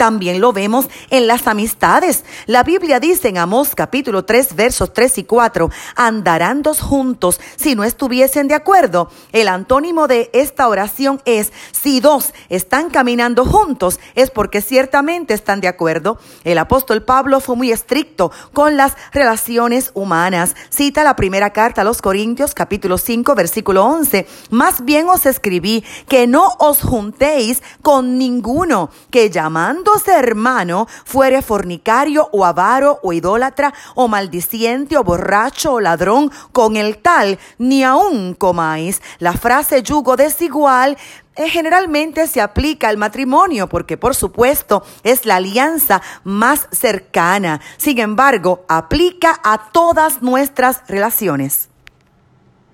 También 0.00 0.40
lo 0.40 0.54
vemos 0.54 0.88
en 1.10 1.26
las 1.26 1.46
amistades. 1.46 2.24
La 2.46 2.62
Biblia 2.62 3.00
dice 3.00 3.28
en 3.28 3.36
Amós 3.36 3.74
capítulo 3.74 4.24
3 4.24 4.56
versos 4.56 4.94
3 4.94 5.18
y 5.18 5.24
4, 5.24 5.70
andarán 5.94 6.62
dos 6.62 6.80
juntos 6.80 7.38
si 7.56 7.74
no 7.74 7.84
estuviesen 7.84 8.48
de 8.48 8.54
acuerdo. 8.54 9.10
El 9.32 9.46
antónimo 9.46 10.08
de 10.08 10.30
esta 10.32 10.68
oración 10.68 11.20
es, 11.26 11.52
si 11.72 12.00
dos 12.00 12.32
están 12.48 12.88
caminando 12.88 13.44
juntos 13.44 14.00
es 14.14 14.30
porque 14.30 14.62
ciertamente 14.62 15.34
están 15.34 15.60
de 15.60 15.68
acuerdo. 15.68 16.18
El 16.44 16.56
apóstol 16.56 17.02
Pablo 17.02 17.40
fue 17.40 17.56
muy 17.56 17.70
estricto 17.70 18.32
con 18.54 18.78
las 18.78 18.96
relaciones 19.12 19.90
humanas. 19.92 20.56
Cita 20.70 21.04
la 21.04 21.14
primera 21.14 21.50
carta 21.50 21.82
a 21.82 21.84
los 21.84 22.00
Corintios 22.00 22.54
capítulo 22.54 22.96
5 22.96 23.34
versículo 23.34 23.84
11. 23.84 24.26
Más 24.48 24.82
bien 24.82 25.10
os 25.10 25.26
escribí 25.26 25.84
que 26.08 26.26
no 26.26 26.48
os 26.58 26.80
juntéis 26.80 27.62
con 27.82 28.16
ninguno 28.16 28.88
que 29.10 29.28
llamando 29.28 29.89
hermano 30.06 30.86
fuere 31.04 31.42
fornicario 31.42 32.28
o 32.32 32.44
avaro 32.44 32.98
o 33.02 33.12
idólatra 33.12 33.72
o 33.94 34.08
maldiciente 34.08 34.96
o 34.96 35.04
borracho 35.04 35.74
o 35.74 35.80
ladrón, 35.80 36.30
con 36.52 36.76
el 36.76 36.98
tal 36.98 37.38
ni 37.58 37.82
aun 37.82 38.34
comáis. 38.34 39.00
La 39.18 39.32
frase 39.32 39.82
yugo 39.82 40.16
desigual 40.16 40.96
eh, 41.36 41.48
generalmente 41.48 42.26
se 42.26 42.40
aplica 42.40 42.88
al 42.88 42.98
matrimonio 42.98 43.68
porque 43.68 43.96
por 43.96 44.14
supuesto 44.14 44.82
es 45.02 45.24
la 45.26 45.36
alianza 45.36 46.02
más 46.24 46.68
cercana. 46.70 47.60
Sin 47.76 47.98
embargo, 47.98 48.64
aplica 48.68 49.40
a 49.42 49.70
todas 49.72 50.22
nuestras 50.22 50.82
relaciones. 50.88 51.69